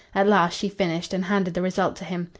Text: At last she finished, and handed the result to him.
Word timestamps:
At 0.15 0.25
last 0.25 0.57
she 0.57 0.67
finished, 0.67 1.13
and 1.13 1.25
handed 1.25 1.53
the 1.53 1.61
result 1.61 1.95
to 1.97 2.05
him. 2.05 2.29